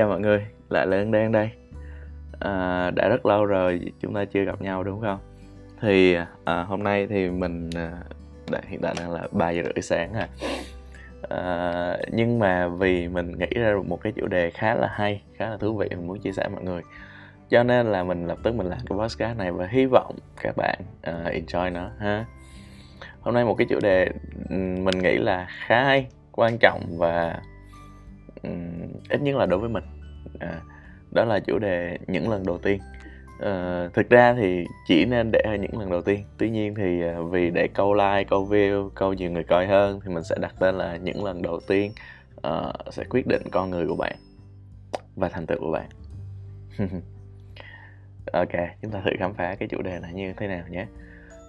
[0.00, 1.50] Xin chào mọi người, lại là Ân Đen đây
[2.40, 5.18] à, Đã rất lâu rồi chúng ta chưa gặp nhau đúng không?
[5.80, 7.92] Thì à, hôm nay thì mình à,
[8.68, 10.28] hiện tại đang là 3 giờ rưỡi sáng à.
[11.28, 15.22] à Nhưng mà vì mình nghĩ ra được một cái chủ đề khá là hay,
[15.36, 16.82] khá là thú vị mình muốn chia sẻ với mọi người
[17.50, 20.56] Cho nên là mình lập tức mình làm cái podcast này và hy vọng các
[20.56, 20.78] bạn
[21.10, 22.24] uh, enjoy nó ha
[23.20, 24.08] Hôm nay một cái chủ đề
[24.78, 27.40] mình nghĩ là khá hay, quan trọng và
[29.08, 29.84] ít nhất là đối với mình.
[30.38, 30.60] À,
[31.10, 32.80] đó là chủ đề những lần đầu tiên.
[33.40, 36.24] À, thực ra thì chỉ nên để ở những lần đầu tiên.
[36.38, 40.00] Tuy nhiên thì à, vì để câu like câu view câu nhiều người coi hơn
[40.04, 41.92] thì mình sẽ đặt tên là những lần đầu tiên
[42.46, 44.16] uh, sẽ quyết định con người của bạn
[45.16, 45.88] và thành tựu của bạn.
[48.32, 50.86] Ok chúng ta thử khám phá cái chủ đề này như thế nào nhé.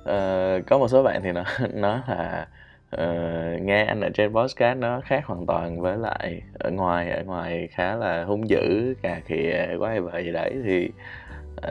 [0.02, 1.44] Uh, có một số bạn thì nó
[1.74, 2.48] nó là
[2.96, 7.24] uh, nghe anh ở trên podcast nó khác hoàn toàn với lại ở ngoài ở
[7.24, 10.90] ngoài khá là hung dữ cà khịa quái vợ gì đấy thì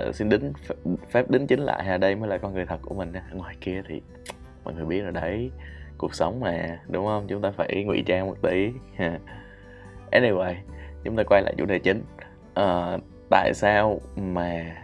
[0.08, 0.52] uh, xin đính
[1.10, 3.56] phép đính chính lại ở đây mới là con người thật của mình ở ngoài
[3.60, 4.00] kia thì
[4.64, 5.50] mọi người biết rồi đấy
[6.00, 7.26] cuộc sống mà đúng không?
[7.28, 8.70] Chúng ta phải ngụy trang một tí.
[10.10, 10.54] Anyway
[11.04, 12.02] chúng ta quay lại chủ đề chính.
[12.60, 14.76] Uh, tại sao mà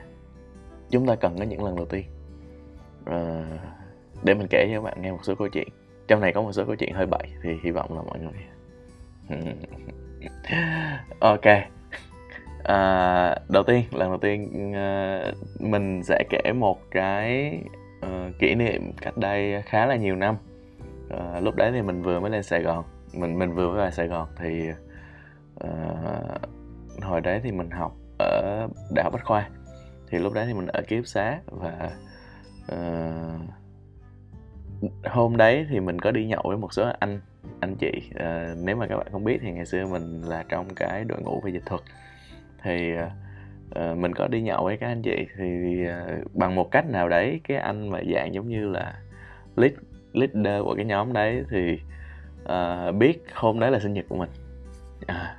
[0.91, 2.05] chúng ta cần có những lần đầu tiên?
[3.11, 3.61] Uh,
[4.23, 5.69] để mình kể cho các bạn nghe một số câu chuyện
[6.09, 8.47] trong này có một số câu chuyện hơi bậy thì hy vọng là mọi người
[11.21, 11.47] ok.
[12.63, 17.61] À, đầu tiên lần đầu tiên uh, mình sẽ kể một cái
[18.07, 20.37] uh, kỷ niệm cách đây khá là nhiều năm.
[21.07, 22.85] Uh, lúc đấy thì mình vừa mới lên sài gòn.
[23.13, 24.71] Mình mình vừa mới vào sài gòn thì
[25.65, 29.49] uh, hồi đấy thì mình học ở đại học bách khoa.
[30.09, 31.91] Thì lúc đấy thì mình ở ký túc xá và
[32.73, 33.41] uh,
[35.05, 37.21] hôm đấy thì mình có đi nhậu với một số anh
[37.61, 38.11] anh chị.
[38.15, 41.23] À, nếu mà các bạn không biết thì ngày xưa mình là trong cái đội
[41.23, 41.81] ngũ về dịch thuật.
[42.63, 42.93] Thì
[43.75, 47.09] à, mình có đi nhậu với các anh chị thì à, bằng một cách nào
[47.09, 48.95] đấy cái anh mà dạng giống như là
[49.57, 49.73] lead
[50.13, 51.79] leader của cái nhóm đấy thì
[52.45, 54.31] à, biết hôm đấy là sinh nhật của mình.
[55.07, 55.37] À,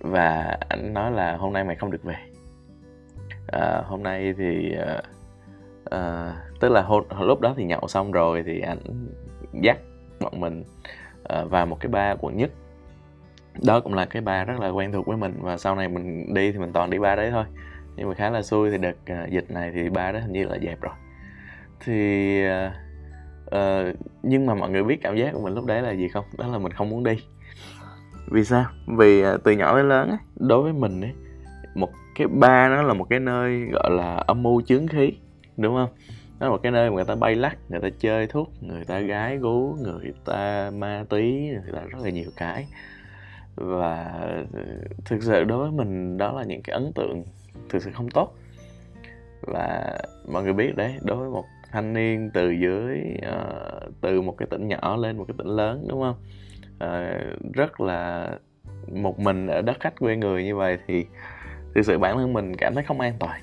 [0.00, 2.16] và anh nói là hôm nay mày không được về.
[3.52, 5.02] À, hôm nay thì à,
[5.90, 8.78] à, tức là hôm, lúc đó thì nhậu xong rồi thì anh
[9.62, 9.78] dắt
[10.20, 10.64] bọn mình
[11.24, 12.50] à, vào một cái bar quận nhất.
[13.66, 16.34] Đó cũng là cái bar rất là quen thuộc với mình và sau này mình
[16.34, 17.44] đi thì mình toàn đi bar đấy thôi.
[17.96, 20.44] Nhưng mà khá là xui thì đợt à, dịch này thì bar đó hình như
[20.44, 20.94] là dẹp rồi.
[21.80, 22.74] Thì à,
[23.50, 26.24] à, nhưng mà mọi người biết cảm giác của mình lúc đấy là gì không?
[26.38, 27.14] Đó là mình không muốn đi.
[28.30, 28.64] Vì sao?
[28.98, 31.12] Vì à, từ nhỏ đến lớn ấy, đối với mình ấy
[31.74, 35.12] một cái ba nó là một cái nơi gọi là âm mưu chướng khí
[35.58, 35.88] đúng không?
[36.40, 38.84] Nó là một cái nơi mà người ta bay lắc người ta chơi thuốc người
[38.84, 42.66] ta gái gú người ta ma túy người ta rất là nhiều cái.
[43.56, 44.12] Và
[44.52, 44.60] ừ,
[45.04, 47.24] thực sự đối với mình đó là những cái ấn tượng
[47.68, 48.34] thực sự không tốt.
[49.40, 49.98] Và
[50.28, 54.48] mọi người biết đấy đối với một thanh niên từ dưới uh, từ một cái
[54.50, 56.16] tỉnh nhỏ lên một cái tỉnh lớn đúng không?
[56.84, 58.30] Uh, rất là
[58.92, 61.06] một mình ở đất khách quê người như vậy thì
[61.74, 63.40] thực sự bản thân mình cảm thấy không an toàn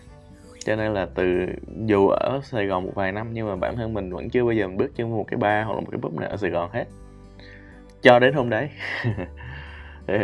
[0.66, 1.46] cho nên là từ
[1.86, 4.54] dù ở Sài Gòn một vài năm nhưng mà bản thân mình vẫn chưa bao
[4.54, 6.70] giờ bước chân một cái bar hoặc là một cái pub nào ở Sài Gòn
[6.74, 6.86] hết.
[8.02, 8.70] Cho đến hôm đấy.
[10.08, 10.18] Ừ.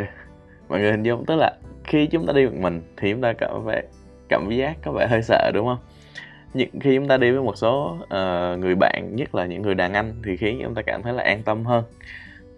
[0.69, 3.33] Mọi người hình dung tức là khi chúng ta đi một mình thì chúng ta
[3.33, 3.81] cảm vẻ
[4.29, 5.77] cảm giác có vẻ hơi sợ đúng không?
[6.53, 9.75] Nhưng khi chúng ta đi với một số uh, người bạn nhất là những người
[9.75, 11.83] đàn anh thì khiến chúng ta cảm thấy là an tâm hơn.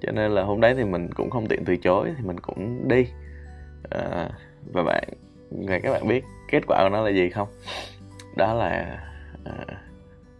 [0.02, 2.88] Cho nên là hôm đấy thì mình cũng không tiện từ chối thì mình cũng
[2.88, 3.08] đi.
[3.96, 4.32] Uh,
[4.74, 5.04] và bạn
[5.52, 7.48] người các bạn biết kết quả của nó là gì không?
[8.36, 9.00] Đó là
[9.50, 9.74] uh,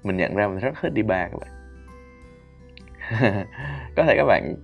[0.04, 1.50] mình nhận ra mình rất thích đi bar các bạn.
[3.96, 4.56] Có thể các bạn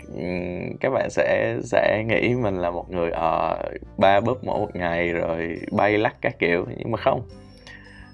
[0.80, 4.76] các bạn sẽ sẽ nghĩ mình là một người ở uh, ba bóp mỗi một
[4.76, 7.22] ngày rồi bay lắc các kiểu nhưng mà không.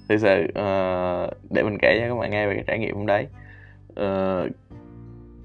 [0.09, 3.05] Thực sự uh, để mình kể cho các bạn nghe về cái trải nghiệm hôm
[3.05, 3.27] đấy.
[3.89, 4.51] Uh,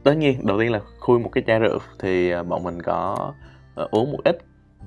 [0.04, 3.32] tất nhiên đầu tiên là khui một cái chai rượu thì bọn mình có
[3.82, 4.38] uh, uống một ít.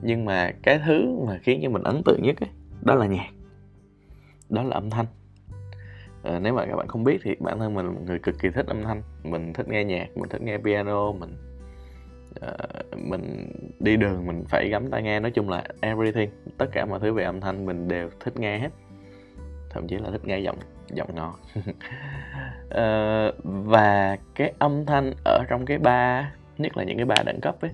[0.02, 2.50] Nhưng mà cái thứ mà khiến cho mình ấn tượng nhất ấy,
[2.86, 3.30] đó là nhạc.
[4.50, 5.06] Đó là âm thanh.
[6.24, 8.40] À, nếu mà các bạn không biết thì bản thân mình là một người cực
[8.40, 9.02] kỳ thích âm thanh.
[9.24, 11.36] Mình thích nghe nhạc mình thích nghe piano mình
[12.46, 15.20] uh, mình đi đường mình phải gắm tai nghe.
[15.20, 18.60] Nói chung là everything tất cả mọi thứ về âm thanh mình đều thích nghe
[18.60, 18.70] hết.
[19.70, 20.58] Thậm chí là thích nghe giọng
[20.96, 21.76] giọng ngọt uh,
[22.70, 26.26] ờ, và cái âm thanh ở trong cái bar
[26.58, 27.72] nhất là những cái bar đẳng cấp ấy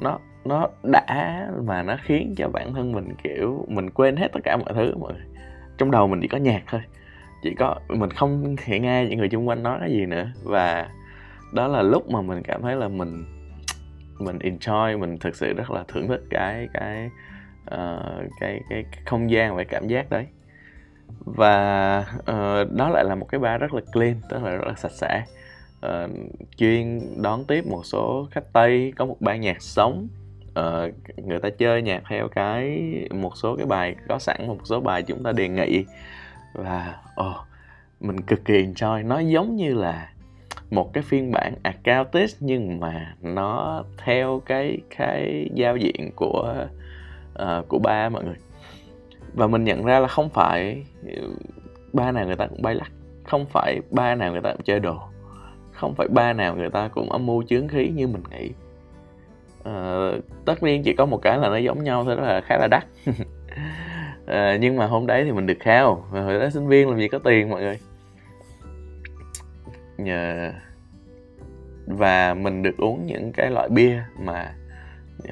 [0.00, 0.18] nó
[0.50, 4.56] nó đã mà nó khiến cho bản thân mình kiểu mình quên hết tất cả
[4.56, 5.08] mọi thứ mà
[5.78, 6.80] trong đầu mình chỉ có nhạc thôi.
[7.42, 10.26] Chỉ có mình không thể nghe những người xung quanh nói cái gì nữa.
[10.44, 10.88] Và
[11.52, 13.24] đó là lúc mà mình cảm thấy là mình
[14.18, 17.10] mình enjoy mình thực sự rất là thưởng thức cái cái
[17.74, 20.26] uh, cái, cái cái không gian và cảm giác đấy.
[21.24, 24.74] Và uh, đó lại là một cái bar rất là clean tức là rất là
[24.74, 25.24] sạch sẽ.
[25.86, 26.10] Uh,
[26.56, 30.08] chuyên đón tiếp một số khách tây có một ban nhạc sống
[30.60, 34.80] uh, người ta chơi nhạc theo cái một số cái bài có sẵn một số
[34.80, 35.84] bài chúng ta đề nghị.
[36.54, 37.36] Và oh,
[38.00, 39.06] mình cực kỳ enjoy.
[39.06, 40.12] Nó giống như là
[40.70, 46.66] một cái phiên bản acoustic nhưng mà nó theo cái cái giao diện của
[47.42, 48.36] uh, của ba mọi người.
[49.34, 50.82] Và mình nhận ra là không phải
[51.92, 52.92] ba nào người ta cũng bay lắc
[53.24, 54.98] không phải ba nào người ta cũng chơi đồ
[55.72, 58.50] không phải ba nào người ta cũng âm mưu chướng khí như mình nghĩ.
[59.74, 62.58] Ờ, tất nhiên chỉ có một cái là nó giống nhau thôi đó là khá
[62.58, 62.86] là đắt.
[63.08, 63.16] Uh,
[64.60, 66.04] nhưng mà hôm đấy thì mình được khao.
[66.10, 67.78] Hồi đó sinh viên làm gì có tiền mọi người.
[69.98, 70.52] Nhờ
[71.86, 74.54] và mình được uống những cái loại bia mà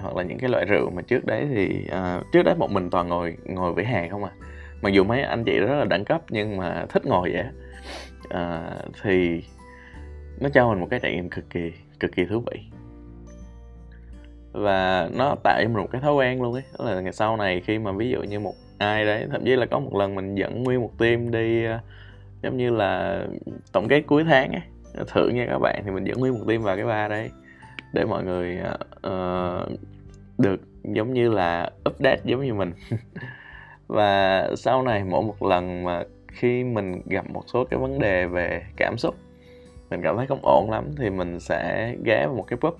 [0.00, 2.90] hoặc là những cái loại rượu mà trước đấy thì uh, trước đấy một mình
[2.90, 4.30] toàn ngồi ngồi vỉa hè không à.
[4.82, 7.44] Mặc dù mấy anh chị rất là đẳng cấp nhưng mà thích ngồi vậy
[8.24, 9.42] uh, thì
[10.40, 12.60] nó cho mình một cái trải nghiệm cực kỳ cực kỳ thú vị
[14.58, 16.62] và nó tạo cho mình một cái thói quen luôn ấy.
[16.78, 19.56] Đó là ngày sau này khi mà ví dụ như một ai đấy thậm chí
[19.56, 21.80] là có một lần mình dẫn nguyên một team đi uh,
[22.42, 23.22] giống như là
[23.72, 24.62] tổng kết cuối tháng ấy.
[25.12, 27.30] Thử nha các bạn thì mình dẫn nguyên một team vào cái ba đấy
[27.92, 28.58] để mọi người
[29.06, 29.68] uh,
[30.38, 32.72] được giống như là update giống như mình.
[33.86, 38.26] Và sau này mỗi một lần mà khi mình gặp một số cái vấn đề
[38.26, 39.14] về cảm xúc
[39.90, 42.74] mình cảm thấy không ổn lắm thì mình sẽ ghé vào một cái pub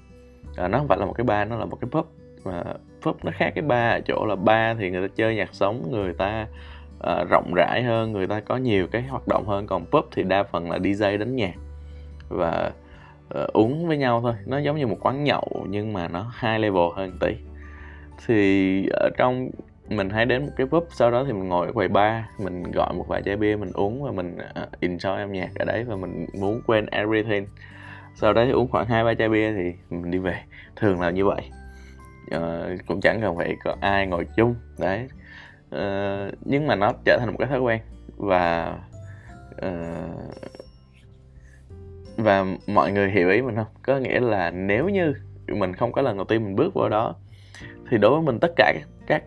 [0.59, 2.07] à, nó không phải là một cái bar nó là một cái pub.
[2.45, 2.63] Mà
[3.03, 5.91] pub nó khác cái bar ở chỗ là bar thì người ta chơi nhạc sống
[5.91, 6.47] người ta
[6.99, 9.67] uh, rộng rãi hơn người ta có nhiều cái hoạt động hơn.
[9.67, 11.55] Còn pub thì đa phần là DJ đánh nhạc
[12.29, 12.73] và
[13.43, 14.35] uh, uống với nhau thôi.
[14.47, 17.37] Nó giống như một quán nhậu nhưng mà nó hai level hơn tí.
[18.27, 19.51] Thì ở trong
[19.89, 22.63] mình hay đến một cái pub sau đó thì mình ngồi ở quầy bar mình
[22.63, 25.85] gọi một vài chai bia mình uống và mình uh, enjoy âm nhạc ở đấy
[25.85, 27.47] và mình muốn quên everything
[28.21, 30.43] sau đấy uống khoảng hai ba chai bia thì mình đi về.
[30.77, 31.51] Thường là như vậy.
[32.31, 34.55] Ờ, cũng chẳng cần phải có ai ngồi chung.
[34.79, 35.09] Đấy.
[35.71, 37.81] Ờ, nhưng mà nó trở thành một cái thói quen.
[38.17, 38.77] Và
[39.67, 40.35] uh,
[42.17, 43.67] và mọi người hiểu ý mình không?
[43.83, 45.15] Có nghĩa là nếu như
[45.49, 47.15] mình không có lần đầu tiên mình bước vào đó
[47.91, 48.75] thì đối với mình tất cả
[49.07, 49.23] các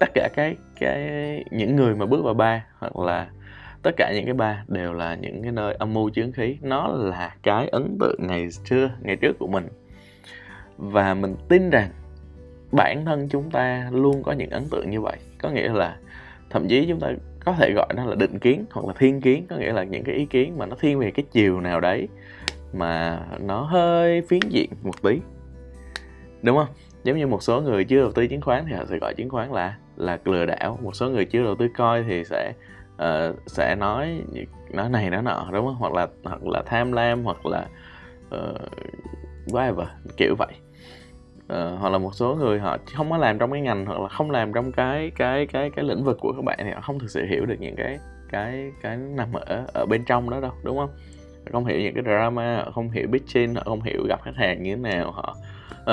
[0.00, 1.10] tất cả cái cái
[1.50, 3.28] những người mà bước vào ba hoặc là
[3.82, 6.56] tất cả những cái ba đều là những cái nơi âm mưu chướng khí.
[6.62, 9.68] Nó là cái ấn tượng ngày xưa, ngày trước của mình.
[10.76, 11.88] Và mình tin rằng
[12.72, 15.16] bản thân chúng ta luôn có những ấn tượng như vậy.
[15.38, 15.96] Có nghĩa là
[16.50, 17.08] thậm chí chúng ta
[17.44, 19.46] có thể gọi nó là định kiến hoặc là thiên kiến.
[19.50, 22.08] Có nghĩa là những cái ý kiến mà nó thiên về cái chiều nào đấy
[22.72, 25.20] mà nó hơi phiến diện một tí.
[26.42, 26.68] Đúng không?
[27.04, 29.28] Giống như một số người chưa đầu tư chứng khoán thì họ sẽ gọi chứng
[29.28, 30.78] khoán là là lừa đảo.
[30.82, 32.52] Một số người chưa đầu tư coi thì sẽ
[33.02, 34.22] uh, sẽ nói
[34.70, 35.76] nói này nói nọ đúng không?
[35.76, 37.66] Hoặc là hoặc là tham lam hoặc là
[38.34, 38.60] uh,
[39.46, 39.86] whatever
[40.16, 40.54] kiểu vậy.
[41.52, 44.08] Uh, hoặc là một số người họ không có làm trong cái ngành hoặc là
[44.08, 46.98] không làm trong cái cái cái cái lĩnh vực của các bạn thì họ không
[46.98, 47.98] thực sự hiểu được những cái
[48.28, 50.90] cái cái nằm ở ở bên trong đó đâu đúng không?
[51.52, 54.62] Không hiểu những cái drama họ không hiểu pitching họ không hiểu gặp khách hàng
[54.62, 55.36] như thế nào họ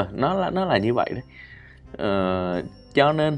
[0.02, 1.24] uh, nó là nó là như vậy đấy.
[1.94, 3.38] Uh, cho nên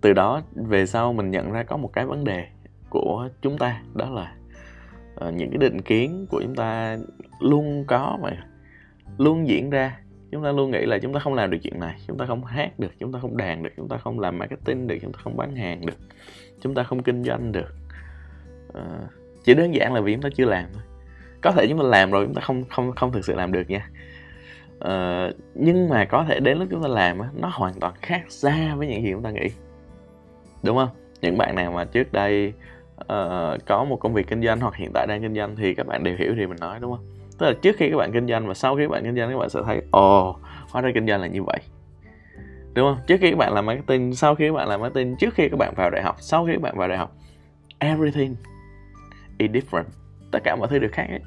[0.00, 2.46] từ đó về sau mình nhận ra có một cái vấn đề
[2.88, 4.34] của chúng ta đó là
[5.26, 6.96] uh, những cái định kiến của chúng ta
[7.40, 8.30] luôn có mà
[9.18, 9.98] luôn diễn ra
[10.30, 12.44] chúng ta luôn nghĩ là chúng ta không làm được chuyện này chúng ta không
[12.44, 15.18] hát được chúng ta không đàn được chúng ta không làm marketing được chúng ta
[15.22, 15.96] không bán hàng được
[16.60, 17.74] chúng ta không kinh doanh được
[18.68, 19.10] uh,
[19.44, 20.82] chỉ đơn giản là vì chúng ta chưa làm thôi
[21.42, 23.70] có thể chúng ta làm rồi chúng ta không không không thực sự làm được
[23.70, 23.90] nha
[24.78, 28.74] uh, nhưng mà có thể đến lúc chúng ta làm nó hoàn toàn khác xa
[28.74, 29.48] với những gì chúng ta nghĩ
[30.62, 30.88] đúng không?
[31.20, 32.52] Những bạn nào mà trước đây
[33.00, 35.86] uh, có một công việc kinh doanh hoặc hiện tại đang kinh doanh thì các
[35.86, 37.06] bạn đều hiểu thì mình nói đúng không?
[37.38, 39.30] Tức là trước khi các bạn kinh doanh và sau khi các bạn kinh doanh
[39.30, 40.36] các bạn sẽ thấy ồ oh,
[40.70, 41.58] hóa ra kinh doanh là như vậy.
[42.74, 43.04] Đúng không?
[43.06, 45.56] Trước khi các bạn làm marketing sau khi các bạn làm marketing trước khi các
[45.58, 47.16] bạn vào đại học sau khi các bạn vào đại học
[47.78, 48.36] everything
[49.38, 49.84] is different.
[50.32, 51.20] Tất cả mọi thứ đều khác ấy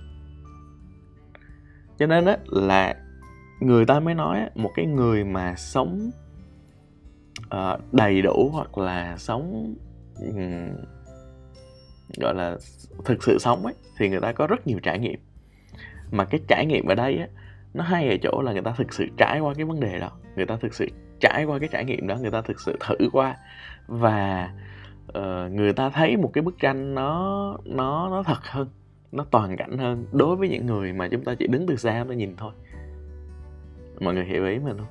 [2.00, 2.96] cho nên đó là
[3.60, 6.12] người ta mới nói một cái người mà sống
[7.54, 9.76] uh, đầy đủ hoặc là sống
[10.20, 10.70] um,
[12.22, 12.58] gọi là
[13.06, 15.20] thực sự sống ấy thì người ta có rất nhiều trải nghiệm.
[16.12, 17.28] Mà cái trải nghiệm ở đây á
[17.74, 20.12] nó hay ở chỗ là người ta thực sự trải qua cái vấn đề đó
[20.36, 20.88] người ta thực sự
[21.20, 23.38] trải qua cái trải nghiệm đó người ta thực sự thử qua.
[23.88, 24.50] Và
[25.18, 28.68] uh, người ta thấy một cái bức tranh nó nó nó thật hơn
[29.12, 32.04] nó toàn cảnh hơn đối với những người mà chúng ta chỉ đứng từ xa
[32.08, 32.52] nó nhìn thôi.
[34.00, 34.88] Mọi người hiểu ý mình không?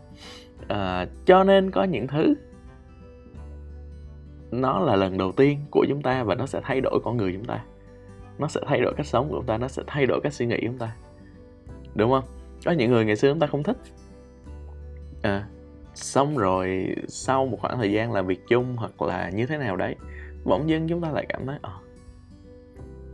[0.69, 2.35] À, cho nên có những thứ
[4.53, 7.33] nó là lần đầu tiên của chúng ta và nó sẽ thay đổi con người
[7.33, 7.65] chúng ta.
[8.39, 10.47] Nó sẽ thay đổi cách sống của chúng ta nó sẽ thay đổi cách suy
[10.47, 10.97] nghĩ của chúng ta.
[11.95, 12.25] Đúng không?
[12.65, 13.77] Có những người ngày xưa chúng ta không thích.
[15.23, 15.47] À,
[15.95, 19.77] xong rồi sau một khoảng thời gian làm việc chung hoặc là như thế nào
[19.77, 19.97] đấy
[20.45, 21.73] bỗng dưng chúng ta lại cảm thấy ờ,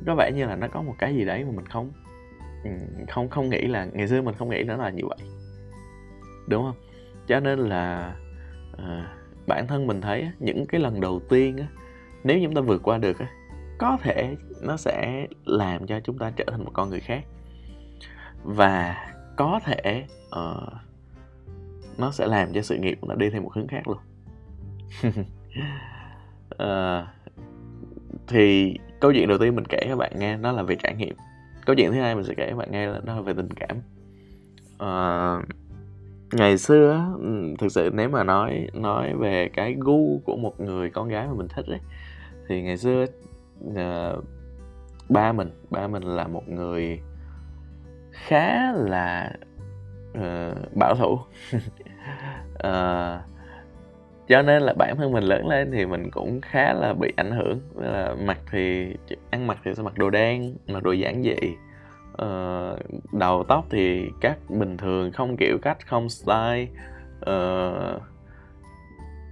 [0.06, 1.92] có vẻ như là nó có một cái gì đấy mà mình không
[2.64, 2.70] ừ,
[3.08, 5.18] không không nghĩ là ngày xưa mình không nghĩ nó là như vậy.
[6.48, 6.76] Đúng không?
[7.26, 8.14] Cho nên là
[8.78, 9.16] à,
[9.48, 11.66] bản thân mình thấy những cái lần đầu tiên á,
[12.24, 13.26] nếu chúng ta vượt qua được á,
[13.78, 17.24] có thể nó sẽ làm cho chúng ta trở thành một con người khác.
[18.42, 18.96] Và
[19.36, 20.72] có thể uh,
[21.98, 23.98] nó sẽ làm cho sự nghiệp của nó đi theo một hướng khác luôn.
[26.54, 27.06] Uh,
[28.26, 31.16] thì câu chuyện đầu tiên mình kể các bạn nghe nó là về trải nghiệm.
[31.66, 33.48] Câu chuyện thứ hai mình sẽ kể các bạn nghe là nó là về tình
[33.56, 33.76] cảm.
[34.74, 35.44] Uh,
[36.32, 37.16] ngày xưa
[37.58, 41.32] thực sự nếu mà nói nói về cái gu của một người con gái mà
[41.34, 41.80] mình thích ấy
[42.48, 43.04] thì ngày xưa
[43.68, 44.24] uh,
[45.08, 47.00] ba mình ba mình là một người
[48.10, 49.32] khá là
[50.18, 51.18] uh, bảo thủ.
[52.54, 53.20] Uh,
[54.28, 57.30] cho nên là bản thân mình lớn lên thì mình cũng khá là bị ảnh
[57.30, 57.60] hưởng.
[57.74, 58.94] Là mặc thì
[59.30, 61.56] ăn mặc thì sẽ mặc đồ đen mặc đồ giản dị
[62.22, 62.78] uh,
[63.12, 66.66] đầu tóc thì cắt bình thường không kiểu cách không style.
[67.18, 68.02] Uh,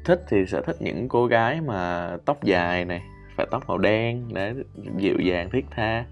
[0.04, 3.02] thích thì sẽ thích những cô gái mà tóc dài này
[3.36, 4.54] phải tóc màu đen để
[4.96, 6.04] dịu dàng thiết tha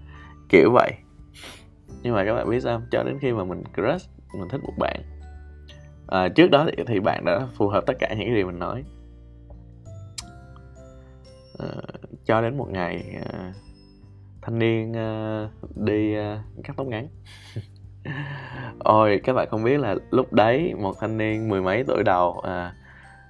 [0.49, 0.91] kiểu vậy.
[2.01, 4.73] Nhưng mà các bạn biết sao cho đến khi mà mình crush mình thích một
[4.79, 5.01] bạn.
[6.07, 8.59] À, trước đó thì, thì bạn đã phù hợp tất cả những cái điều mình
[8.59, 8.83] nói.
[11.59, 11.67] À,
[12.25, 13.53] cho đến một ngày à,
[14.45, 17.07] thanh niên uh, đi uh, cắt tóc ngắn.
[18.79, 22.39] Ôi các bạn không biết là lúc đấy một thanh niên mười mấy tuổi đầu
[22.39, 22.73] à,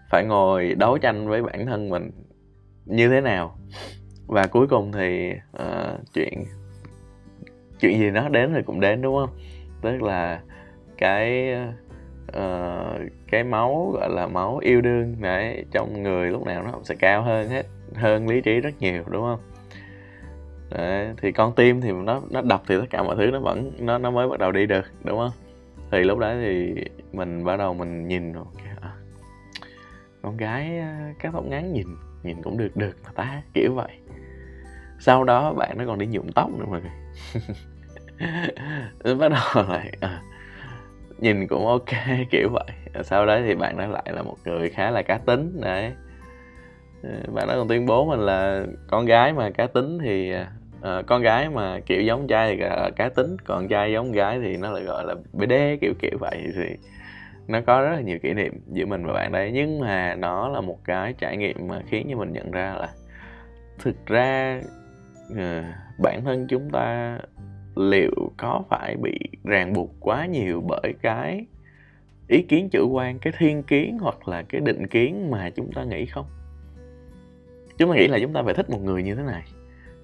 [0.10, 2.12] phải ngồi đấu tranh với bản thân mình
[2.86, 3.57] như thế nào?
[4.27, 5.31] Và cuối cùng thì
[5.63, 6.43] uh, chuyện
[7.79, 9.38] chuyện gì nó đến rồi cũng đến đúng không?
[9.81, 10.41] Tức là
[10.98, 11.53] cái
[12.27, 16.84] uh, cái máu gọi là máu yêu đương đấy trong người lúc nào nó cũng
[16.84, 19.39] sẽ cao hơn hết hơn lý trí rất nhiều đúng không?
[20.69, 23.72] Đấy, thì con tim thì nó nó đập thì tất cả mọi thứ nó vẫn
[23.79, 25.31] nó nó mới bắt đầu đi được đúng không?
[25.91, 28.45] Thì lúc đấy thì mình bắt đầu mình nhìn rồi
[28.81, 28.91] à,
[30.22, 31.88] con gái à, các tóc ngắn nhìn
[32.24, 33.91] nhìn cũng được được mà ta kiểu vậy.
[35.00, 36.91] Sau đó bạn nó còn đi nhuộm tóc nữa mọi người.
[39.15, 40.22] Bắt đầu lại à,
[41.17, 41.89] nhìn cũng ok
[42.31, 43.03] kiểu vậy.
[43.03, 45.93] Sau đấy thì bạn nó lại là một người khá là cá tính đấy.
[47.05, 50.33] Ờ, bạn nó còn tuyên bố mình là con gái mà cá tính thì
[50.79, 54.39] uh, con gái mà kiểu giống trai thì là cá tính còn trai giống gái
[54.43, 56.75] thì nó lại gọi là bd kiểu kiểu vậy thì
[57.47, 59.51] nó có rất là nhiều kỷ niệm giữa mình và bạn đấy.
[59.53, 62.89] Nhưng mà nó là một cái trải nghiệm mà khiến cho mình nhận ra là
[63.79, 64.62] thực ra
[65.31, 65.65] uh,
[66.00, 67.19] bản thân chúng ta
[67.75, 71.45] liệu có phải bị ràng buộc quá nhiều bởi cái
[72.27, 75.83] ý kiến chủ quan cái thiên kiến hoặc là cái định kiến mà chúng ta
[75.83, 76.25] nghĩ không?
[77.77, 79.44] Chúng ta nghĩ là chúng ta phải thích một người như thế này.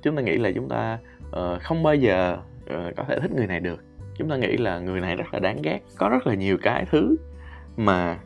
[0.01, 3.47] Chúng ta nghĩ là chúng ta uh, không bao giờ uh, có thể thích người
[3.47, 3.83] này được.
[4.17, 6.85] Chúng ta nghĩ là người này rất là đáng ghét có rất là nhiều cái
[6.91, 7.15] thứ
[7.77, 8.19] mà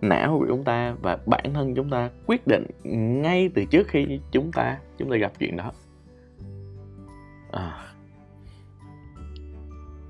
[0.00, 2.66] não của chúng ta và bản thân chúng ta quyết định
[3.22, 5.72] ngay từ trước khi chúng ta chúng ta gặp chuyện đó.
[7.52, 7.92] À,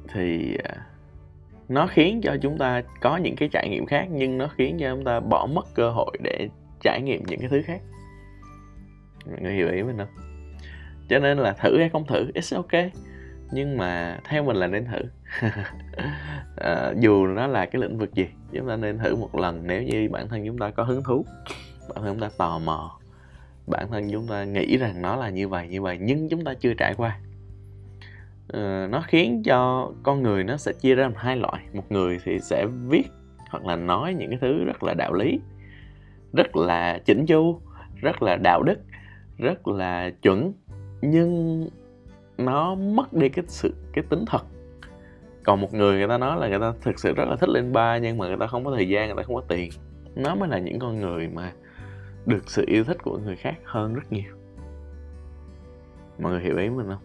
[0.09, 0.87] thì à,
[1.69, 4.95] nó khiến cho chúng ta có những cái trải nghiệm khác nhưng nó khiến cho
[4.95, 6.49] chúng ta bỏ mất cơ hội để
[6.81, 7.81] trải nghiệm những cái thứ khác
[9.27, 10.09] mọi người hiểu ý mình không?
[11.09, 12.93] Cho nên là thử hay không thử it's ok.
[13.53, 14.99] Nhưng mà theo mình là nên thử.
[16.57, 19.67] À, dù nó là cái lĩnh vực gì chúng ta nên thử một lần.
[19.67, 21.25] Nếu như bản thân chúng ta có hứng thú
[21.89, 22.99] bản thân chúng ta tò mò
[23.67, 26.55] bản thân chúng ta nghĩ rằng nó là như vậy như vậy nhưng chúng ta
[26.55, 27.19] chưa trải qua.
[28.53, 31.63] À, nó khiến cho con người nó sẽ chia ra làm hai loại.
[31.73, 33.07] Một người thì sẽ viết
[33.51, 35.41] hoặc là nói những cái thứ rất là đạo lý
[36.33, 37.61] rất là chỉnh chu
[38.01, 38.79] rất là đạo đức
[39.39, 40.53] rất là chuẩn
[41.03, 41.65] nhưng
[42.39, 44.43] nó mất đi cái sự cái tính thật.
[45.45, 47.73] Còn một người người ta nói là người ta thực sự rất là thích lên
[47.73, 49.71] ba nhưng mà người ta không có thời gian người ta không có tiền.
[50.15, 51.53] Nó mới là những con người mà
[52.27, 54.33] được sự yêu thích của người khác hơn rất nhiều.
[56.19, 57.03] Mọi người hiểu ý mình không?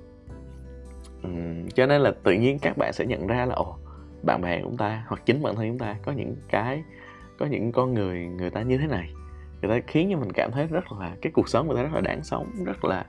[1.23, 1.29] Ừ,
[1.75, 3.77] cho nên là tự nhiên các bạn sẽ nhận ra là ồ
[4.23, 6.83] bạn bè của chúng ta hoặc chính bản thân chúng ta có những cái
[7.39, 9.13] có những con người người ta như thế này
[9.61, 11.93] người ta khiến cho mình cảm thấy rất là cái cuộc sống người ta rất
[11.93, 13.05] là đáng sống rất là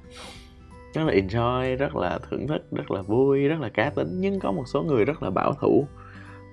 [0.95, 4.09] rất là enjoy rất là thưởng thức rất là vui rất là cá tính.
[4.21, 5.87] Nhưng có một số người rất là bảo thủ.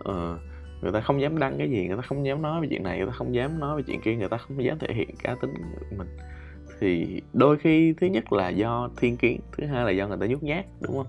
[0.10, 0.40] Uh,
[0.82, 2.98] người ta không dám đăng cái gì người ta không dám nói về chuyện này
[2.98, 5.36] người ta không dám nói về chuyện kia người ta không dám thể hiện cá
[5.42, 6.08] tính của mình.
[6.80, 10.26] Thì đôi khi thứ nhất là do thiên kiến thứ hai là do người ta
[10.26, 11.08] nhút nhát đúng không?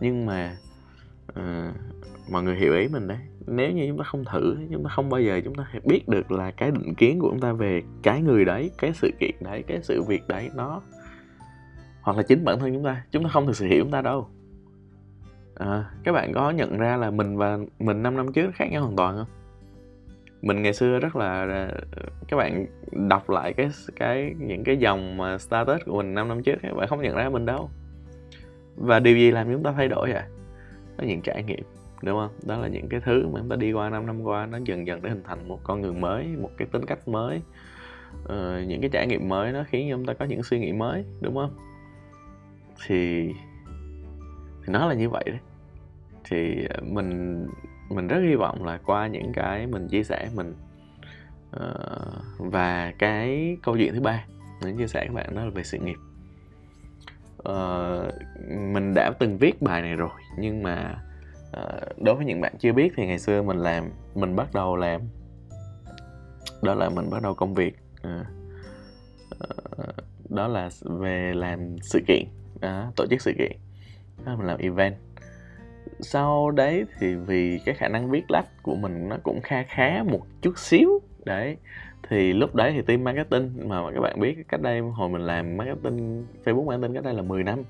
[0.00, 0.56] Nhưng mà
[1.30, 1.74] uh,
[2.30, 5.10] mọi người hiểu ý mình đấy nếu như chúng ta không thử chúng ta không
[5.10, 8.22] bao giờ chúng ta biết được là cái định kiến của chúng ta về cái
[8.22, 10.82] người đấy cái sự kiện đấy cái sự việc đấy nó
[12.04, 13.04] hoặc là chính bản thân chúng ta.
[13.10, 14.28] Chúng ta không thực sự hiểu chúng ta đâu.
[15.54, 18.82] À, các bạn có nhận ra là mình và mình 5 năm trước khác nhau
[18.82, 19.26] hoàn toàn không?
[20.42, 21.70] Mình ngày xưa rất là à,
[22.28, 22.66] các bạn
[23.08, 26.74] đọc lại cái cái những cái dòng mà status của mình 5 năm trước các
[26.74, 27.70] bạn không nhận ra mình đâu.
[28.76, 30.28] Và điều gì làm chúng ta thay đổi à
[30.98, 31.64] đó những trải nghiệm
[32.04, 32.30] đúng không?
[32.46, 34.86] Đó là những cái thứ mà chúng ta đi qua 5 năm qua nó dần
[34.86, 37.40] dần để hình thành một con người mới một cái tính cách mới.
[38.24, 41.04] Ờ, những cái trải nghiệm mới nó khiến chúng ta có những suy nghĩ mới
[41.20, 41.56] đúng không?
[42.86, 43.32] Thì
[44.66, 45.38] thì nó là như vậy đấy.
[46.24, 47.46] Thì ờ, mình
[47.90, 50.54] mình rất hy vọng là qua những cái mình chia sẻ mình
[51.56, 51.62] uh,
[52.38, 54.24] và cái câu chuyện thứ ba
[54.62, 55.98] mình chia sẻ các bạn đó là về sự nghiệp.
[57.48, 58.14] Uh,
[58.72, 61.13] mình đã từng viết bài này rồi nhưng mà uh,
[61.54, 64.76] Ờ, đối với những bạn chưa biết thì ngày xưa mình làm mình bắt đầu
[64.76, 65.00] làm.
[66.62, 68.24] Đó là mình bắt đầu công việc à,
[70.28, 72.24] đó là về làm sự kiện
[72.60, 73.52] à, tổ chức sự kiện.
[74.24, 74.94] Đó, mình làm event.
[76.00, 80.02] Sau đấy thì vì cái khả năng viết lách của mình nó cũng kha khá
[80.02, 81.56] một chút xíu đấy.
[82.08, 85.56] Thì lúc đấy thì team marketing mà các bạn biết cách đây hồi mình làm
[85.56, 87.62] marketing Facebook marketing cách đây là 10 năm.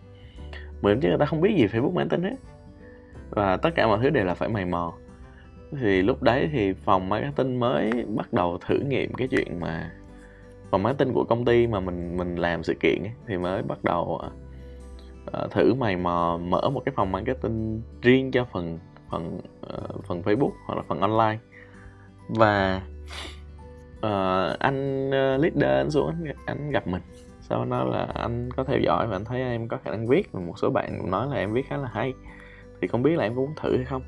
[0.83, 2.37] 10 năm chứ người ta không biết gì Facebook marketing hết
[3.35, 4.93] và tất cả mọi thứ đều là phải mày mò.
[5.81, 9.91] Thì lúc đấy thì phòng marketing mới bắt đầu thử nghiệm cái chuyện mà
[10.71, 13.85] phòng marketing của công ty mà mình mình làm sự kiện ấy, thì mới bắt
[13.85, 14.21] đầu
[15.43, 18.79] uh, thử mày mò mở một cái phòng marketing riêng cho phần
[19.11, 21.39] phần uh, phần Facebook hoặc là phần online.
[22.29, 22.83] Và
[23.99, 27.03] uh, anh uh, leader anh xuống anh, anh gặp mình.
[27.41, 30.33] Sau đó là anh có theo dõi và anh thấy em có khả năng viết
[30.33, 32.13] và một số bạn cũng nói là em viết khá là hay
[32.81, 34.03] thì không biết là em có muốn thử hay không?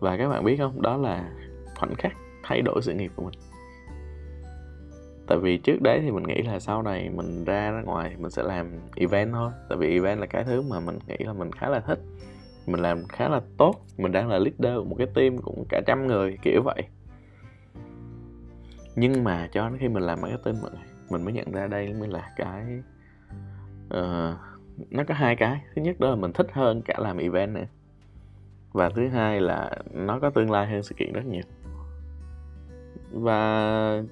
[0.00, 0.82] Và các bạn biết không?
[0.82, 1.30] Đó là
[1.76, 3.34] khoảnh khắc thay đổi sự nghiệp của mình.
[5.26, 8.30] Tại vì trước đấy thì mình nghĩ là sau này mình ra ra ngoài mình
[8.30, 9.50] sẽ làm event thôi.
[9.68, 11.98] Tại vì event là cái thứ mà mình nghĩ là mình khá là thích.
[12.66, 13.74] Mình làm khá là tốt.
[13.98, 16.82] Mình đang là leader của một cái team cũng cả trăm người kiểu vậy.
[18.96, 21.94] Nhưng mà cho đến khi mình làm marketing mọi người mình mới nhận ra đây
[21.94, 22.82] mới là cái
[23.94, 24.36] uh,
[24.90, 25.60] nó có hai cái.
[25.74, 27.66] Thứ nhất đó là mình thích hơn cả làm event nữa.
[28.72, 31.42] Và thứ hai là nó có tương lai hơn sự kiện rất nhiều.
[33.12, 34.02] Và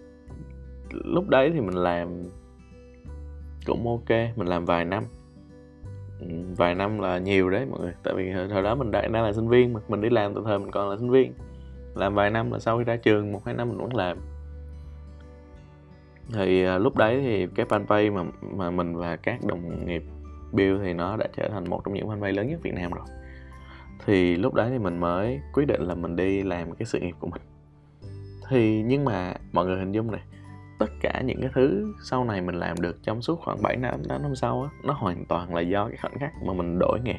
[0.91, 2.23] lúc đấy thì mình làm
[3.67, 4.37] cũng ok.
[4.37, 5.05] Mình làm vài năm.
[6.21, 7.93] Ừ, vài năm là nhiều đấy mọi người.
[8.03, 9.81] Tại vì thời đó mình đã, đang là sinh viên mà.
[9.89, 11.33] Mình đi làm từ thời mình còn là sinh viên.
[11.95, 14.19] Làm vài năm là sau khi ra trường, một hai năm mình vẫn làm.
[16.33, 18.25] Thì à, lúc đấy thì cái fanpage mà
[18.57, 20.03] mà mình và các đồng nghiệp
[20.53, 23.07] Bill thì nó đã trở thành một trong những fanpage lớn nhất Việt Nam rồi.
[24.07, 27.15] Thì lúc đấy thì mình mới quyết định là mình đi làm cái sự nghiệp
[27.21, 27.43] của mình.
[28.49, 30.21] Thì nhưng mà mọi người hình dung này,
[30.79, 34.03] tất cả những cái thứ sau này mình làm được trong suốt khoảng 7 năm
[34.09, 37.01] 8 năm sau á, nó hoàn toàn là do cái khoảnh khắc mà mình đổi
[37.05, 37.17] nghề.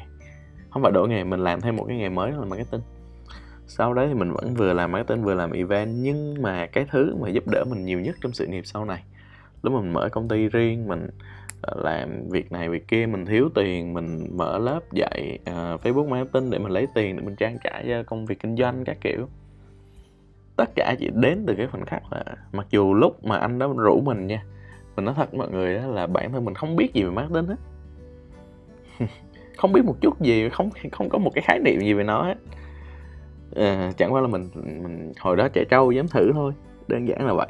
[0.70, 2.80] Không phải đổi nghề, mình làm thêm một cái nghề mới là marketing.
[3.66, 7.16] Sau đấy thì mình vẫn vừa làm marketing, vừa làm event, nhưng mà cái thứ
[7.20, 9.02] mà giúp đỡ mình nhiều nhất trong sự nghiệp sau này,
[9.62, 11.08] lúc mình mở công ty riêng, mình
[11.62, 16.08] Ờ, làm việc này việc kia mình thiếu tiền mình mở lớp dạy uh, Facebook
[16.08, 18.96] marketing để mình lấy tiền để mình trang trải cho công việc kinh doanh các
[19.00, 19.28] kiểu.
[20.56, 23.74] Tất cả chỉ đến từ cái khoảnh khắc là mặc dù lúc mà anh đó
[23.76, 24.44] rủ mình nha
[24.96, 27.10] mình nói thật với mọi người đó là bản thân mình không biết gì về
[27.10, 27.56] marketing hết.
[29.56, 32.22] Không biết một chút gì không không có một cái khái niệm gì về nó
[32.22, 32.38] hết.
[33.56, 36.52] À, chẳng qua là mình mình hồi đó trẻ trâu dám thử thôi
[36.88, 37.46] đơn giản là vậy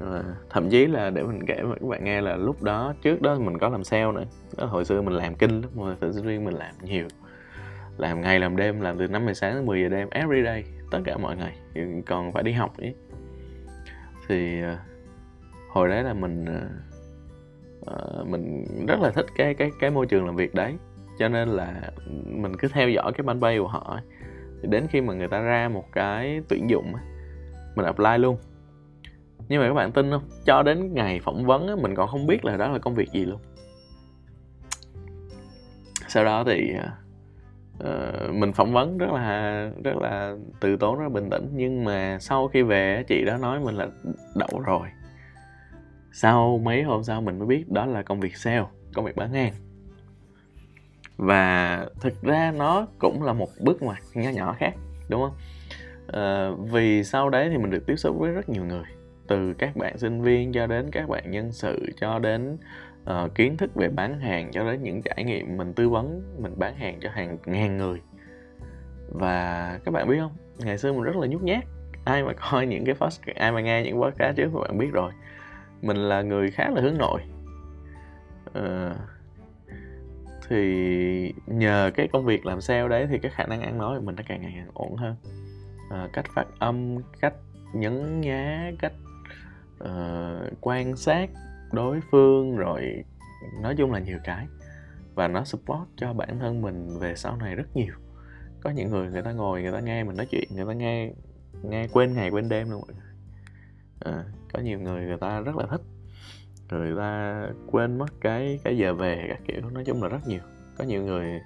[0.00, 3.22] à, thậm chí là để mình kể với các bạn nghe là lúc đó trước
[3.22, 4.24] đó mình có làm sale nữa.
[4.58, 7.06] Đó, hồi xưa mình làm kinh lắm mà tự riêng mình làm nhiều.
[7.96, 10.64] Làm ngày làm đêm làm từ 5 giờ sáng đến 10 giờ đêm every day
[10.90, 11.58] tất cả mọi ngày.
[12.06, 12.94] Còn phải đi học ấy
[14.28, 14.76] thì ờ,
[15.68, 16.44] hồi đấy là mình
[17.80, 20.74] uh, mình rất là thích cái cái cái môi trường làm việc đấy.
[21.18, 21.90] Cho nên là
[22.26, 24.00] mình cứ theo dõi cái bay của họ
[24.62, 26.92] thì đến khi mà người ta ra một cái tuyển dụng
[27.74, 28.36] mình apply luôn
[29.48, 30.28] nhưng mà các bạn tin không?
[30.44, 33.24] Cho đến ngày phỏng vấn mình còn không biết là đó là công việc gì
[33.24, 33.40] luôn.
[36.08, 36.72] Sau đó thì
[37.78, 41.48] uh, mình phỏng vấn rất là rất là từ tốn rất là bình tĩnh.
[41.52, 43.86] Nhưng mà sau khi về chị đó nói mình là
[44.34, 44.88] đậu rồi.
[46.12, 49.32] Sau mấy hôm sau mình mới biết đó là công việc sale công việc bán
[49.32, 49.52] hàng.
[51.16, 54.74] Và thực ra nó cũng là một bước ngoặt nhỏ nhỏ khác
[55.08, 55.34] đúng không?
[56.08, 58.84] Uh, vì sau đấy thì mình được tiếp xúc với rất nhiều người
[59.28, 62.58] từ các bạn sinh viên cho đến các bạn nhân sự cho đến
[63.10, 66.52] uh, kiến thức về bán hàng cho đến những trải nghiệm mình tư vấn mình
[66.56, 68.00] bán hàng cho hàng ngàn người.
[69.08, 70.32] Và các bạn biết không?
[70.58, 71.64] Ngày xưa mình rất là nhút nhát.
[72.04, 74.90] Ai mà coi những cái post ai mà nghe những podcast trước các bạn biết
[74.92, 75.12] rồi.
[75.82, 77.20] Mình là người khá là hướng nội.
[78.58, 78.96] Uh,
[80.48, 84.04] thì nhờ cái công việc làm sale đấy thì cái khả năng ăn nói của
[84.04, 85.16] mình nó càng ngày càng ổn hơn.
[85.86, 87.34] Uh, cách phát âm cách
[87.72, 88.92] nhấn nhá cách
[89.84, 91.30] uh, quan sát
[91.72, 93.04] đối phương rồi
[93.62, 94.46] nói chung là nhiều cái.
[95.14, 97.94] Và nó support cho bản thân mình về sau này rất nhiều.
[98.60, 101.12] Có những người người ta ngồi người ta nghe mình nói chuyện người ta nghe
[101.62, 103.12] nghe quên ngày quên đêm luôn mọi người.
[104.00, 105.80] À, có nhiều người người ta rất là thích.
[106.70, 110.40] Người ta quên mất cái cái giờ về các kiểu nói chung là rất nhiều.
[110.78, 111.40] Có nhiều người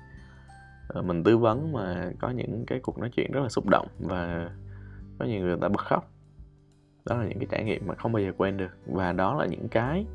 [0.89, 3.89] ờ, mình tư vấn mà có những cái cuộc nói chuyện rất là xúc động
[3.99, 4.51] và
[5.19, 6.11] có nhiều người, người ta bật khóc
[7.09, 8.71] đó là những cái trải nghiệm mà không bao giờ quên được.
[8.87, 10.07] Và đó là những cái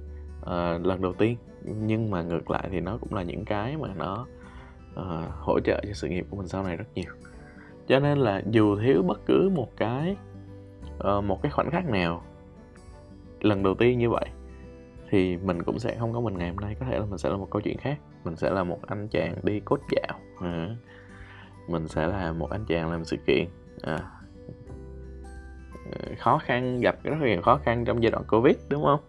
[0.41, 1.37] uh, lần đầu tiên.
[1.63, 4.27] Nhưng mà ngược lại thì nó cũng là những cái mà nó
[4.99, 7.13] uh, hỗ trợ cho sự nghiệp của mình sau này rất nhiều.
[7.87, 10.15] Cho nên là dù thiếu bất cứ một cái
[11.17, 12.23] uh, một cái khoảnh khắc nào
[13.41, 14.25] lần đầu tiên như vậy
[15.09, 16.75] thì mình cũng sẽ không có mình ngày hôm nay.
[16.79, 17.97] Có thể là mình sẽ là một câu chuyện khác.
[18.23, 20.19] Mình sẽ là một anh chàng đi cốt dạo.
[20.41, 20.75] À,
[21.67, 23.45] mình sẽ là một anh chàng làm sự kiện.
[23.81, 24.11] À,
[26.17, 28.99] khó khăn, gặp rất nhiều khó khăn trong giai đoạn covid, đúng không?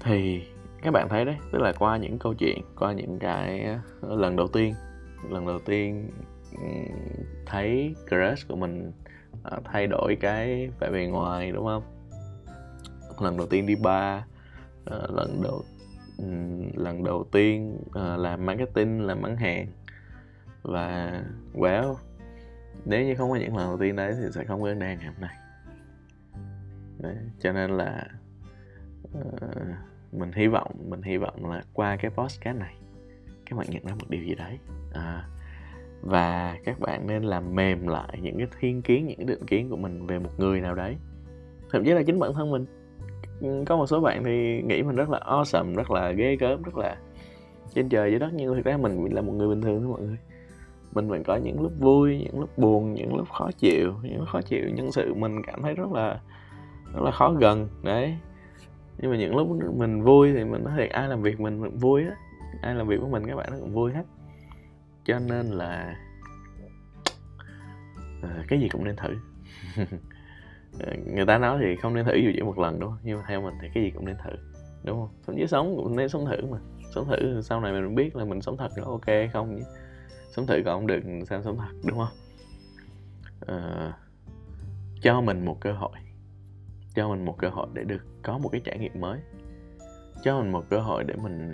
[0.00, 0.42] Thì
[0.82, 3.66] các bạn thấy đấy, tức là qua những câu chuyện, qua những cái
[4.00, 4.74] ờ, lần đầu tiên,
[5.30, 6.10] lần đầu tiên
[7.46, 8.92] thấy crush của mình
[9.42, 11.82] ờ, thay đổi cái vẻ bề ngoài, đúng không?
[13.20, 14.22] Lần đầu tiên đi bar
[14.84, 15.64] ờ, lần đầu
[16.74, 19.66] lần đầu tiên làm marketing, làm bán hàng
[20.62, 21.22] và
[21.54, 21.94] well
[22.84, 25.06] nếu như không có những lần đầu tiên đấy thì sẽ không có đang ngày
[25.06, 25.36] hôm nay.
[26.98, 28.06] Đấy, cho nên là
[29.18, 29.32] uh,
[30.12, 32.74] mình hy vọng mình hy vọng là qua cái podcast này
[33.50, 34.58] các bạn nhận ra một điều gì đấy.
[34.92, 35.24] À,
[36.02, 39.70] và các bạn nên làm mềm lại những cái thiên kiến những cái định kiến
[39.70, 40.96] của mình về một người nào đấy.
[41.70, 42.66] Thậm chí là chính bản thân mình.
[43.64, 46.76] Có một số bạn thì nghĩ mình rất là awesome rất là ghê gớm rất
[46.76, 46.96] là
[47.74, 50.00] trên trời dưới đất nhưng thực ra mình là một người bình thường thôi mọi
[50.00, 50.16] người
[50.92, 54.28] mình vẫn có những lúc vui những lúc buồn những lúc khó chịu những lúc
[54.28, 56.20] khó chịu nhân sự mình cảm thấy rất là
[56.94, 58.16] rất là khó gần đấy.
[58.98, 62.04] Nhưng mà những lúc mình vui thì mình nói thiệt ai làm việc mình, vui
[62.04, 62.16] á.
[62.62, 64.04] Ai làm việc với mình các bạn nó cũng vui hết.
[65.04, 65.96] Cho nên là
[68.22, 69.16] à, cái gì cũng nên thử.
[70.80, 72.98] Ờ, người ta nói thì không nên thử dù chỉ một lần đúng không?
[73.02, 74.30] Nhưng mà theo mình thì cái gì cũng nên thử
[74.84, 75.08] đúng không?
[75.26, 76.58] Thậm chí sống cũng nên sống thử mà.
[76.94, 79.62] Sống thử sau này mình biết là mình sống thật là ok không nhé
[80.30, 82.16] sống thử còn không được sao sống thật đúng không?
[83.46, 83.92] À,
[85.02, 85.90] cho mình một cơ hội.
[86.94, 89.20] Cho mình một cơ hội để được có một cái trải nghiệm mới.
[90.22, 91.50] Cho mình một cơ hội để mình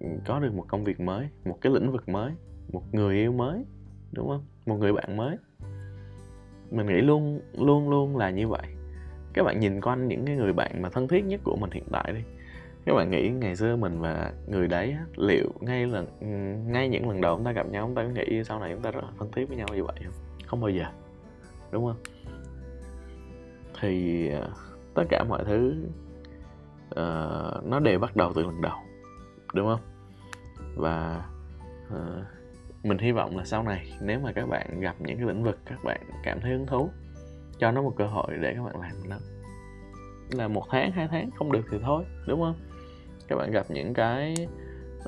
[0.00, 2.32] ờ, có được một công việc mới một cái lĩnh vực mới
[2.72, 3.64] một người yêu mới
[4.12, 4.44] đúng không?
[4.66, 5.36] Một người bạn mới.
[6.70, 8.66] Mình nghĩ luôn luôn luôn là như vậy.
[9.32, 11.84] Các bạn nhìn quanh những cái người bạn mà thân thiết nhất của mình hiện
[11.92, 12.20] tại đi
[12.84, 16.26] các bạn nghĩ ngày xưa mình và người đấy liệu ngay lần ừ,
[16.72, 18.82] ngay những lần đầu chúng ta gặp nhau chúng ta có nghĩ sau này chúng
[18.82, 20.14] ta rất là thân thiết với nhau như vậy không?
[20.46, 20.84] Không bao giờ
[21.70, 22.02] đúng không?
[23.80, 24.50] Thì ờ,
[24.94, 25.74] tất cả mọi thứ
[26.90, 28.76] uh, nó đều bắt đầu từ lần đầu
[29.54, 29.80] đúng không?
[30.76, 31.24] Và
[31.86, 32.24] uh,
[32.84, 35.58] mình hy vọng là sau này nếu mà các bạn gặp những cái lĩnh vực
[35.64, 36.90] các bạn cảm thấy hứng thú
[37.58, 39.16] cho nó một cơ hội để các bạn làm nó.
[40.30, 42.71] Là một tháng hai tháng không được thì thôi đúng không?
[43.32, 44.34] Các bạn gặp những cái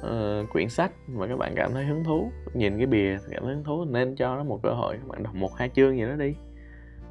[0.01, 3.55] uh, quyển sách mà các bạn cảm thấy hứng thú nhìn cái bìa cảm thấy
[3.55, 6.03] hứng thú nên cho nó một cơ hội các bạn đọc một hai chương gì
[6.03, 6.35] đó đi.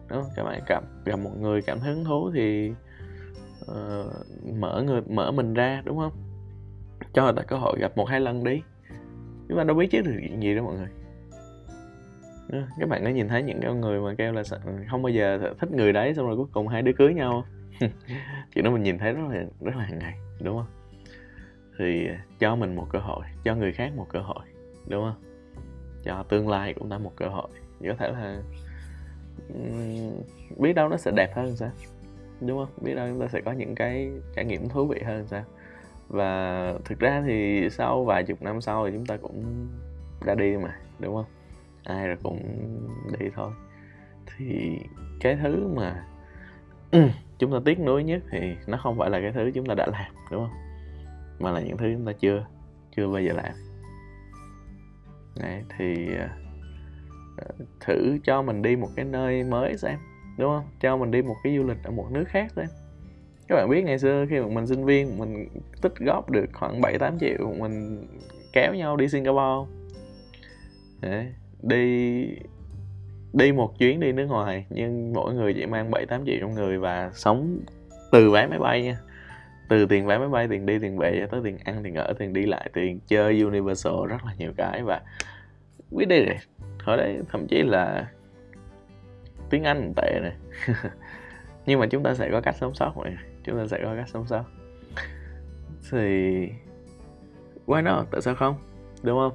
[0.10, 0.32] Đúng không?
[0.36, 2.72] các bạn gặp gặp một người cảm thấy hứng thú thì
[3.62, 6.12] uh, mở người mở mình ra đúng không?
[7.14, 8.62] Cho người ta cơ hội gặp một hai lần đi.
[9.50, 10.90] Chúng ta đâu biết chứ được chuyện gì đó mọi người.
[12.80, 14.44] Các bạn có nhìn thấy những cái người mà kêu là
[14.90, 17.46] không bao giờ thích người đấy xong rồi cuối cùng hai đứa cưới nhau
[18.56, 20.83] chuyện đó mình nhìn thấy rất là rất là hàng ngày đúng không?
[21.78, 22.10] Thì
[22.40, 24.46] cho mình một cơ hội, cho người khác một cơ hội,
[24.88, 25.22] đúng không?
[26.04, 27.50] Cho tương lai cũng đã một cơ hội.
[27.88, 28.42] Có thể là
[30.58, 31.72] biết đâu nó sẽ đẹp hơn sao?
[32.42, 32.70] Đúng không?
[32.82, 35.44] Biết đâu chúng ta sẽ có những cái trải nghiệm thú vị hơn sao?
[36.08, 39.68] Và thực ra thì sau vài chục năm sau thì chúng ta cũng
[40.26, 41.26] ra đi mà, đúng không?
[41.84, 42.40] Ai rồi cũng
[43.20, 43.52] đi thôi.
[44.38, 44.80] Thì
[45.20, 46.06] cái thứ mà
[47.40, 49.88] chúng ta tiếc nuối nhất thì nó không phải là cái thứ chúng ta đã
[49.92, 50.58] làm, đúng không?
[51.40, 52.46] Mà là những thứ chúng ta chưa
[52.96, 53.54] chưa bao giờ làm.
[55.40, 56.38] Đấy, thì à,
[57.38, 57.46] à,
[57.80, 60.00] thử cho mình đi một cái nơi mới xem
[60.38, 60.66] đúng không?
[60.80, 62.66] Cho mình đi một cái du lịch ở một nước khác xem.
[63.48, 65.48] Các bạn biết ngày xưa khi mà mình sinh viên mình
[65.82, 68.08] tích góp được khoảng 7 8 triệu mình
[68.54, 69.72] kéo nhau đi Singapore
[71.02, 71.28] Đấy.
[71.62, 72.26] đi
[73.34, 76.54] đi một chuyến đi nước ngoài nhưng mỗi người chỉ mang 7 8 triệu trong
[76.54, 77.60] người và sống
[78.12, 78.98] từ vé máy bay nha
[79.78, 82.14] từ tiền vé máy bay, tiền đi, tiền về cho tới tiền ăn, tiền ở,
[82.20, 85.02] tiền đi lại, tiền chơi universal rất là nhiều cái và
[85.92, 86.38] quyết đi rồi
[86.84, 88.12] hồi đấy thậm chí là
[89.50, 90.36] tiếng anh tệ này
[91.66, 93.12] nhưng mà chúng ta sẽ có cách sống sót mọi
[93.44, 94.44] chúng ta sẽ có cách sống sót.
[95.92, 95.98] Thì
[97.66, 98.08] why not?
[98.12, 98.56] Tại sao không?
[99.04, 99.34] Đúng không?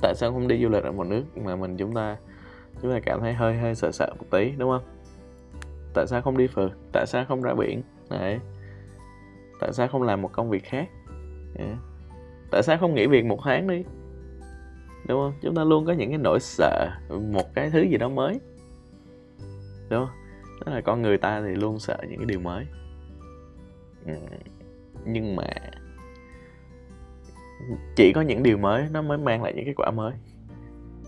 [0.00, 2.16] Tại sao không đi du lịch ở một nước mà mình chúng ta
[2.82, 4.82] chúng ta cảm thấy hơi hơi sợ sợ một tí, đúng không?
[5.94, 6.72] Tại sao không đi phượt?
[6.92, 7.82] Tại sao không ra biển?
[8.10, 8.38] Đấy
[9.60, 10.88] tại sao không làm một công việc khác?
[11.58, 11.78] Yeah.
[12.50, 13.84] tại sao không nghỉ việc một tháng đi?
[15.08, 15.32] Đúng không?
[15.42, 16.90] Chúng ta luôn có những cái nỗi sợ,
[17.32, 18.40] một cái thứ gì đó mới.
[19.90, 20.16] Đúng không?
[20.60, 22.66] Tức là con người ta thì luôn sợ những cái điều mới.
[24.06, 24.12] Ừ.
[25.04, 25.46] nhưng mà
[27.96, 30.12] chỉ có những điều mới nó mới mang lại những kết quả mới.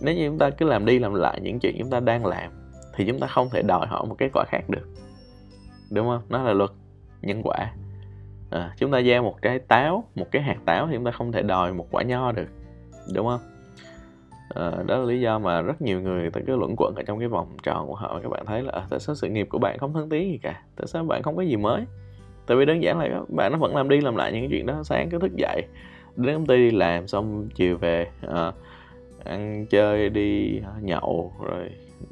[0.00, 2.52] Nếu như chúng ta cứ làm đi làm lại những chuyện chúng ta đang làm,
[2.94, 4.88] thì chúng ta không thể đòi hỏi một kết quả khác được.
[5.90, 6.22] Đúng không?
[6.28, 6.70] Nó là luật,
[7.22, 7.74] nhân quả
[8.50, 11.32] à, chúng ta gieo một cái táo một cái hạt táo thì chúng ta không
[11.32, 12.48] thể đòi một quả nho được
[13.14, 13.40] đúng không?
[14.54, 17.18] À, đó là lý do mà rất nhiều người ta cứ luẩn quẩn ở trong
[17.18, 19.59] cái vòng tròn của họ các bạn thấy là à, tại sao sự nghiệp của
[19.59, 20.62] bạn không thăng tiến gì cả?
[20.76, 21.85] Tại sao bạn không có gì mới?
[22.46, 24.66] Tại vì đơn giản là bạn nó vẫn làm đi làm lại những cái chuyện
[24.66, 25.62] đó sáng cứ thức dậy
[26.16, 28.52] đến công ty đi làm xong chiều về à,
[29.24, 31.70] ăn chơi đi à, nhậu rồi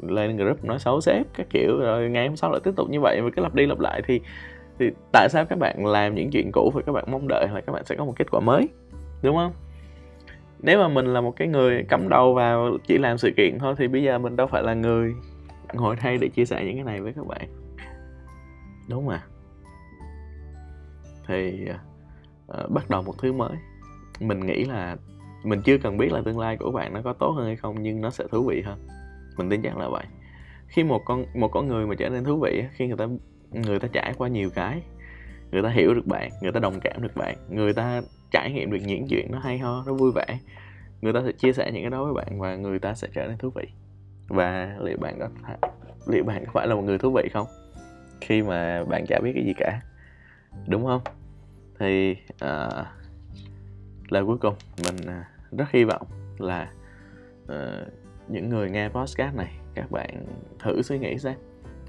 [0.09, 3.01] lên group nói xấu sếp các kiểu rồi ngày hôm sau lại tiếp tục như
[3.01, 3.21] vậy.
[3.23, 4.21] Và cứ lặp đi lặp lại thì
[4.79, 7.61] thì tại sao các bạn làm những chuyện cũ và các bạn mong đợi là
[7.61, 8.69] các bạn sẽ có một kết quả mới?
[9.23, 9.53] Đúng không?
[10.59, 13.75] Nếu mà mình là một cái người cắm đầu vào chỉ làm sự kiện thôi
[13.79, 15.15] thì bây giờ mình đâu phải là người
[15.75, 17.49] ngồi đây để chia sẻ những cái này với các bạn.
[18.89, 19.23] Đúng mà.
[21.27, 21.69] Thì
[22.63, 23.57] uh, bắt đầu một thứ mới.
[24.21, 24.97] Mình nghĩ là
[25.45, 27.83] mình chưa cần biết là tương lai của bạn nó có tốt hơn hay không
[27.83, 28.79] nhưng nó sẽ thú vị hơn.
[29.37, 30.05] Mình tin chắc là vậy.
[30.67, 33.07] Khi một con một con người mà trở nên thú vị khi người ta
[33.55, 34.83] người ta trải qua nhiều cái.
[35.51, 38.71] Người ta hiểu được bạn người ta đồng cảm được bạn người ta trải nghiệm
[38.71, 40.39] được những chuyện nó hay ho nó vui vẻ.
[41.01, 43.27] Người ta sẽ chia sẻ những cái đó với bạn và người ta sẽ trở
[43.27, 43.65] nên thú vị.
[44.29, 45.59] Và liệu bạn có phải,
[46.07, 47.47] liệu bạn có phải là một người thú vị không?
[48.21, 49.81] Khi mà bạn chả biết cái gì cả.
[50.69, 51.01] Đúng không?
[51.79, 52.87] Thì uh,
[54.09, 56.07] lời cuối cùng mình uh, rất hy vọng
[56.39, 56.71] là
[57.45, 57.89] uh,
[58.29, 60.27] những người nghe podcast này các bạn
[60.59, 61.35] thử suy nghĩ xem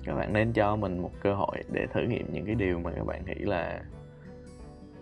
[0.05, 2.91] các bạn nên cho mình một cơ hội để thử nghiệm những cái điều mà
[2.95, 3.81] các bạn nghĩ là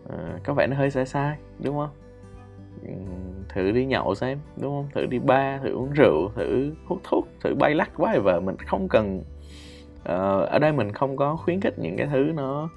[0.05, 1.89] uh, có vẻ nó hơi sai sai đúng không?
[3.49, 4.89] Thử đi nhậu xem đúng không?
[4.95, 8.55] Thử đi ba thử uống rượu thử hút thuốc thử bay lắc quá vợ mình
[8.67, 9.23] không cần
[9.99, 12.69] uh, ở đây mình không có khuyến khích những cái thứ nó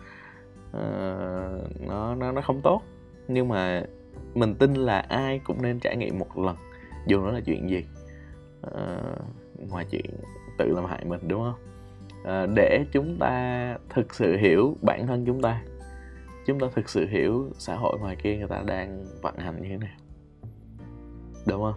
[0.76, 2.82] uh, nó nó nó không tốt.
[3.28, 3.82] Nhưng mà
[4.34, 6.56] mình tin là ai cũng nên trải nghiệm một lần
[7.06, 7.84] dù nó là chuyện gì.
[8.66, 10.06] Uh, ngoài chuyện
[10.58, 11.75] tự làm hại mình đúng không?
[12.26, 15.62] Ờ, để chúng ta thực sự hiểu bản thân chúng ta.
[16.46, 19.68] Chúng ta thực sự hiểu xã hội ngoài kia người ta đang vận hành như
[19.68, 19.96] thế nào.
[21.46, 21.74] Đúng không?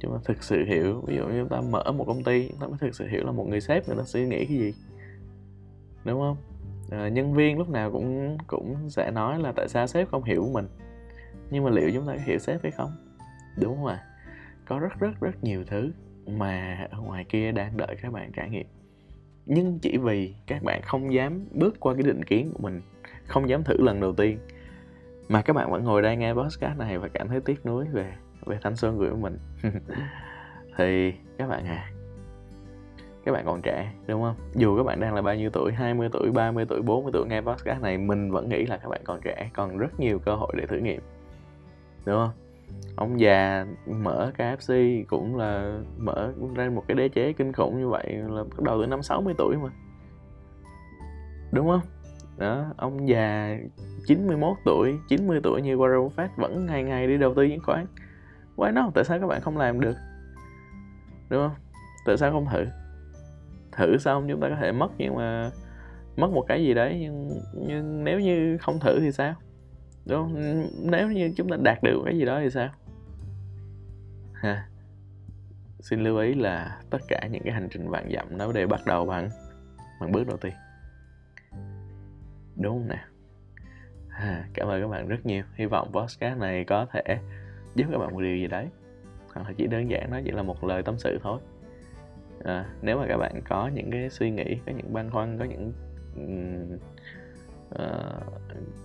[0.00, 2.58] Chúng ta thực sự hiểu ví dụ như chúng ta mở một công ty chúng
[2.60, 4.74] ta mới thực sự hiểu là một người sếp người ta suy nghĩ cái gì.
[6.04, 6.36] Đúng không?
[6.90, 10.50] À, nhân viên lúc nào cũng cũng sẽ nói là tại sao sếp không hiểu
[10.52, 10.68] mình.
[11.50, 12.90] Nhưng mà liệu chúng ta có hiểu sếp hay không?
[13.60, 14.02] Đúng không ạ?
[14.02, 14.06] À?
[14.68, 15.92] có rất rất rất nhiều thứ
[16.26, 18.66] mà ở ngoài kia đang đợi các bạn trải nghiệm
[19.46, 22.82] nhưng chỉ vì các bạn không dám bước qua cái định kiến của mình,
[23.26, 24.38] không dám thử lần đầu tiên,
[25.28, 28.12] mà các bạn vẫn ngồi đây nghe podcast này và cảm thấy tiếc nuối về
[28.46, 29.38] về thanh xuân của mình.
[30.76, 31.90] Thì các bạn à
[33.26, 34.34] các bạn còn trẻ, đúng không?
[34.54, 37.40] Dù các bạn đang là bao nhiêu tuổi 20 tuổi 30 tuổi 40 tuổi nghe
[37.40, 40.52] podcast này, mình vẫn nghĩ là các bạn còn trẻ, còn rất nhiều cơ hội
[40.56, 41.00] để thử nghiệm,
[42.04, 42.45] đúng không?
[42.96, 47.88] Ông già mở KFC cũng là mở ra một cái đế chế kinh khủng như
[47.88, 49.68] vậy là bắt đầu từ năm 60 tuổi mà.
[51.52, 51.80] Đúng không?
[52.38, 53.58] Đó, ông già
[54.06, 57.86] 91 tuổi 90 tuổi như Warren Buffett vẫn ngày ngày đi đầu tư chứng khoán.
[58.56, 58.94] Why not?
[58.94, 59.96] Tại sao các bạn không làm được?
[61.30, 61.56] Đúng không?
[62.06, 62.66] Tại sao không thử?
[63.72, 65.50] Thử xong chúng ta có thể mất nhưng mà
[66.16, 69.34] mất một cái gì đấy, nhưng nhưng nếu như không thử thì sao?
[70.06, 70.66] Đúng không?
[70.90, 72.68] Nếu như chúng ta đạt được cái gì đó thì sao?
[74.34, 74.68] Ha.
[75.80, 78.80] Xin lưu ý là tất cả những cái hành trình vạn dặm nó đều bắt
[78.86, 79.30] đầu bằng
[80.00, 80.52] bằng bước đầu tiên.
[82.56, 83.04] Đúng không nào
[84.08, 85.42] à, cảm ơn các bạn rất nhiều.
[85.54, 87.18] Hy vọng podcast này có thể
[87.74, 88.66] giúp các bạn một điều gì đấy.
[89.32, 91.40] Hoặc là chỉ đơn giản nó chỉ là một lời tâm sự thôi.
[92.44, 95.44] À, nếu mà các bạn có những cái suy nghĩ có những băn khoăn có
[95.44, 95.72] những
[97.74, 98.36] uh,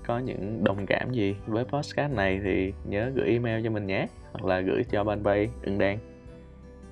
[0.05, 4.07] có những đồng cảm gì với podcast này thì nhớ gửi email cho mình nhé.
[4.31, 5.97] Hoặc là gửi cho bên bay ưng đan.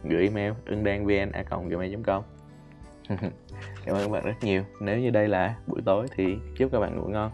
[0.04, 2.23] Gửi email ưng đan vn a gmail com.
[3.86, 4.63] Cảm ơn các bạn rất nhiều.
[4.82, 7.32] Nếu như đây là buổi tối thì chúc các bạn ngủ ngon.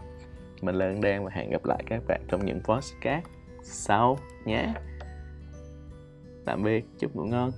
[0.62, 3.24] Mình là ưng đan và hẹn gặp lại các bạn trong những podcast
[3.62, 4.72] sau nhé.
[6.44, 7.50] Tạm biệt chúc ngủ ngon.